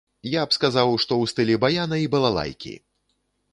[0.35, 2.75] Я б сказаў, што ў стылі баяна і балалайкі!